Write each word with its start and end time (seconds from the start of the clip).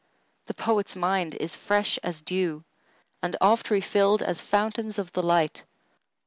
The 0.47 0.55
poet's 0.55 0.95
mind 0.95 1.35
is 1.35 1.55
fresh 1.55 1.99
as 2.01 2.23
dew, 2.23 2.63
And 3.21 3.37
oft 3.39 3.69
refilled 3.69 4.23
as 4.23 4.41
fountains 4.41 4.97
of 4.97 5.11
the 5.11 5.21
light. 5.21 5.63